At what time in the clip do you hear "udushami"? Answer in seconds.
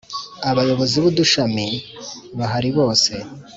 1.09-1.67